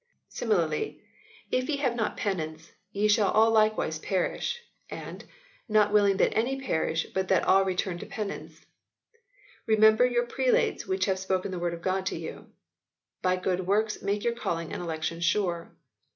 [0.29, 1.03] Similarly,
[1.51, 5.23] "If you have not penance, you shall all likewise perish," and
[5.69, 8.65] "Not willing that any perish, but that all return to penance
[9.67, 12.49] ";"Remember your prelates which have spoken the word of God to you
[13.21, 15.71] ";"By good works make your calling and election sure."